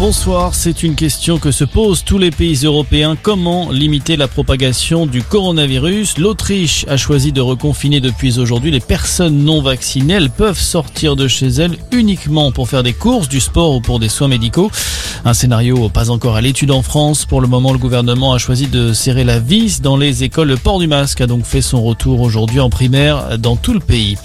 Bonsoir, 0.00 0.56
c'est 0.56 0.82
une 0.82 0.96
question 0.96 1.38
que 1.38 1.52
se 1.52 1.62
posent 1.62 2.02
tous 2.02 2.18
les 2.18 2.32
pays 2.32 2.64
européens. 2.64 3.16
Comment 3.20 3.70
limiter 3.70 4.16
la 4.16 4.26
propagation 4.26 5.06
du 5.06 5.22
coronavirus? 5.22 6.18
L'Autriche 6.18 6.84
a 6.88 6.96
choisi 6.96 7.30
de 7.30 7.40
reconfiner 7.40 8.00
depuis 8.00 8.40
aujourd'hui 8.40 8.72
les 8.72 8.80
personnes 8.80 9.44
non 9.44 9.62
vaccinées. 9.62 10.14
Elles 10.14 10.30
peuvent 10.30 10.58
sortir 10.58 11.14
de 11.14 11.28
chez 11.28 11.46
elles 11.46 11.78
uniquement 11.92 12.50
pour 12.50 12.68
faire 12.68 12.82
des 12.82 12.92
courses, 12.92 13.28
du 13.28 13.38
sport 13.38 13.76
ou 13.76 13.80
pour 13.80 14.00
des 14.00 14.08
soins 14.08 14.28
médicaux. 14.28 14.68
Un 15.24 15.32
scénario 15.32 15.88
pas 15.88 16.10
encore 16.10 16.34
à 16.34 16.40
l'étude 16.40 16.72
en 16.72 16.82
France. 16.82 17.24
Pour 17.24 17.40
le 17.40 17.46
moment, 17.46 17.72
le 17.72 17.78
gouvernement 17.78 18.34
a 18.34 18.38
choisi 18.38 18.66
de 18.66 18.92
serrer 18.92 19.24
la 19.24 19.38
vis 19.38 19.80
dans 19.80 19.96
les 19.96 20.24
écoles. 20.24 20.48
Le 20.48 20.56
port 20.56 20.80
du 20.80 20.88
masque 20.88 21.20
a 21.20 21.28
donc 21.28 21.44
fait 21.44 21.62
son 21.62 21.82
retour 21.82 22.20
aujourd'hui 22.20 22.58
en 22.58 22.68
primaire 22.68 23.38
dans 23.38 23.54
tout 23.54 23.72
le 23.72 23.80
pays. 23.80 24.18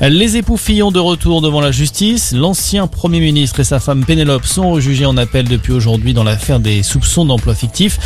Les 0.00 0.36
époux 0.36 0.56
Fillon 0.56 0.90
de 0.90 0.98
retour 0.98 1.40
devant 1.40 1.60
la 1.60 1.70
justice. 1.70 2.32
L'ancien 2.32 2.88
Premier 2.88 3.20
ministre 3.20 3.60
et 3.60 3.64
sa 3.64 3.78
femme 3.78 4.04
Pénélope 4.04 4.44
sont 4.44 4.70
rejugés 4.70 5.06
en 5.06 5.16
appel 5.16 5.46
depuis 5.46 5.72
aujourd'hui 5.72 6.12
dans 6.12 6.24
l'affaire 6.24 6.58
des 6.58 6.82
soupçons 6.82 7.24
d'emploi 7.24 7.54
fictif. 7.54 7.98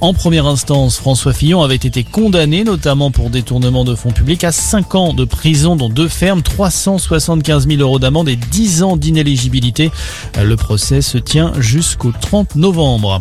En 0.00 0.12
première 0.14 0.46
instance, 0.46 0.96
François 0.96 1.32
Fillon 1.32 1.62
avait 1.62 1.76
été 1.76 2.02
condamné 2.02 2.64
notamment 2.64 3.10
pour 3.12 3.30
détournement 3.30 3.84
de 3.84 3.94
fonds 3.94 4.10
publics 4.10 4.42
à 4.42 4.52
5 4.52 4.94
ans 4.96 5.12
de 5.14 5.24
prison 5.24 5.76
dont 5.76 5.88
deux 5.88 6.08
fermes, 6.08 6.42
375 6.42 7.68
000 7.68 7.80
euros 7.80 8.00
d'amende 8.00 8.28
et 8.28 8.36
10 8.36 8.82
ans 8.82 8.96
d'inéligibilité. 8.96 9.90
Le 10.42 10.56
procès 10.56 11.02
se 11.02 11.18
tient 11.18 11.52
jusqu'au 11.58 12.12
30 12.20 12.56
novembre. 12.56 13.20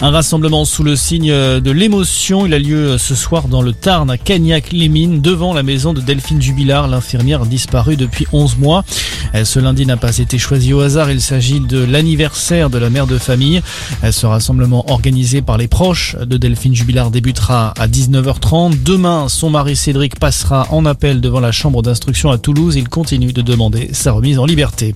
Un 0.00 0.10
rassemblement 0.10 0.64
sous 0.64 0.84
le 0.84 0.96
signe 0.96 1.32
de 1.32 1.70
l'émotion. 1.70 2.46
Il 2.46 2.54
a 2.54 2.58
lieu 2.58 2.98
ce 2.98 3.14
soir 3.14 3.48
dans 3.48 3.62
le 3.62 3.72
Tarn 3.72 4.10
à 4.10 4.16
Cagnac-les-Mines 4.16 5.20
devant 5.20 5.52
la 5.52 5.62
maison 5.62 5.92
de 5.92 6.00
Delphine 6.00 6.40
Jubilard, 6.40 6.88
l'infirmière 6.88 7.44
disparue 7.58 7.96
depuis 7.96 8.24
11 8.32 8.56
mois. 8.58 8.84
Ce 9.42 9.58
lundi 9.58 9.84
n'a 9.84 9.96
pas 9.96 10.18
été 10.18 10.38
choisi 10.38 10.72
au 10.72 10.80
hasard. 10.80 11.10
Il 11.10 11.20
s'agit 11.20 11.58
de 11.58 11.82
l'anniversaire 11.82 12.70
de 12.70 12.78
la 12.78 12.88
mère 12.88 13.08
de 13.08 13.18
famille. 13.18 13.60
Ce 14.08 14.26
rassemblement 14.26 14.88
organisé 14.92 15.42
par 15.42 15.58
les 15.58 15.66
proches 15.66 16.14
de 16.14 16.36
Delphine 16.36 16.76
Jubilard 16.76 17.10
débutera 17.10 17.74
à 17.76 17.88
19h30. 17.88 18.84
Demain, 18.84 19.28
son 19.28 19.50
mari 19.50 19.74
Cédric 19.74 20.20
passera 20.20 20.68
en 20.70 20.86
appel 20.86 21.20
devant 21.20 21.40
la 21.40 21.50
chambre 21.50 21.82
d'instruction 21.82 22.30
à 22.30 22.38
Toulouse. 22.38 22.76
Il 22.76 22.88
continue 22.88 23.32
de 23.32 23.42
demander 23.42 23.90
sa 23.92 24.12
remise 24.12 24.38
en 24.38 24.46
liberté. 24.46 24.94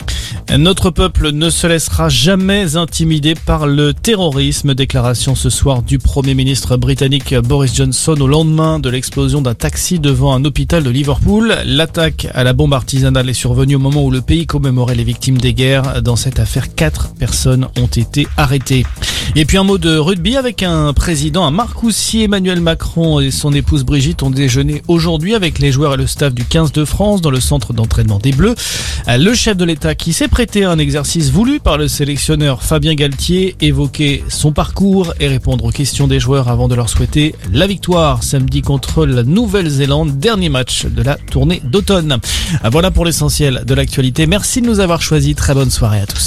Notre 0.56 0.90
peuple 0.90 1.32
ne 1.32 1.50
se 1.50 1.66
laissera 1.66 2.08
jamais 2.08 2.76
intimider 2.76 3.34
par 3.34 3.66
le 3.66 3.92
terrorisme. 3.92 4.74
Déclaration 4.74 5.34
ce 5.34 5.50
soir 5.50 5.82
du 5.82 5.98
Premier 5.98 6.34
ministre 6.34 6.76
britannique 6.76 7.34
Boris 7.34 7.74
Johnson 7.74 8.16
au 8.20 8.28
lendemain 8.28 8.78
de 8.78 8.88
l'explosion 8.88 9.42
d'un 9.42 9.54
taxi 9.54 9.98
devant 9.98 10.32
un 10.32 10.44
hôpital 10.44 10.84
de 10.84 10.90
Liverpool. 10.90 11.56
L'attaque 11.64 12.28
à 12.34 12.44
la 12.52 12.56
bombe 12.56 12.74
artisanale 12.74 13.30
est 13.30 13.32
survenue 13.32 13.76
au 13.76 13.78
moment 13.78 14.04
où 14.04 14.10
le 14.10 14.20
pays 14.20 14.44
commémorait 14.44 14.94
les 14.94 15.04
victimes 15.04 15.38
des 15.38 15.54
guerres. 15.54 16.02
Dans 16.02 16.16
cette 16.16 16.38
affaire, 16.38 16.74
quatre 16.74 17.14
personnes 17.14 17.66
ont 17.80 17.86
été 17.86 18.28
arrêtées. 18.36 18.84
Et 19.36 19.46
puis 19.46 19.56
un 19.56 19.64
mot 19.64 19.78
de 19.78 19.96
rugby 19.96 20.36
avec 20.36 20.62
un 20.62 20.92
président, 20.92 21.46
un 21.46 21.50
Marcoussi, 21.50 22.24
Emmanuel 22.24 22.60
Macron 22.60 23.20
et 23.20 23.30
son 23.30 23.54
épouse 23.54 23.84
Brigitte 23.84 24.22
ont 24.22 24.28
déjeuné 24.28 24.82
aujourd'hui 24.86 25.34
avec 25.34 25.60
les 25.60 25.72
joueurs 25.72 25.94
et 25.94 25.96
le 25.96 26.06
staff 26.06 26.34
du 26.34 26.44
15 26.44 26.72
de 26.72 26.84
France 26.84 27.22
dans 27.22 27.30
le 27.30 27.40
centre 27.40 27.72
d'entraînement 27.72 28.18
des 28.18 28.32
Bleus. 28.32 28.54
Le 29.08 29.32
chef 29.32 29.56
de 29.56 29.64
l'État 29.64 29.94
qui 29.94 30.12
s'est 30.12 30.28
prêté 30.28 30.64
à 30.64 30.70
un 30.70 30.78
exercice 30.78 31.30
voulu 31.30 31.58
par 31.58 31.78
le 31.78 31.88
sélectionneur 31.88 32.62
Fabien 32.62 32.94
Galtier 32.94 33.56
évoquer 33.62 34.22
son 34.28 34.52
parcours 34.52 35.14
et 35.20 35.28
répondre 35.28 35.64
aux 35.64 35.70
questions 35.70 36.06
des 36.06 36.20
joueurs 36.20 36.48
avant 36.48 36.68
de 36.68 36.74
leur 36.74 36.90
souhaiter 36.90 37.34
la 37.50 37.66
victoire 37.66 38.22
samedi 38.22 38.60
contre 38.60 39.06
la 39.06 39.22
Nouvelle-Zélande, 39.22 40.18
dernier 40.18 40.50
match 40.50 40.84
de 40.84 41.02
la 41.02 41.14
tournée 41.14 41.62
d'automne. 41.64 42.18
Voilà 42.70 42.90
pour 42.90 43.04
l'essentiel 43.04 43.62
de 43.64 43.74
l'actualité. 43.74 44.26
Merci 44.26 44.62
de 44.62 44.66
nous 44.66 44.80
avoir 44.80 45.02
choisis. 45.02 45.34
Très 45.34 45.54
bonne 45.54 45.70
soirée 45.70 46.00
à 46.00 46.06
tous. 46.06 46.20